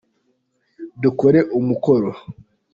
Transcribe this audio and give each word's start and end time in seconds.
Dukore 1.01 1.39
umukoro. 1.59 2.11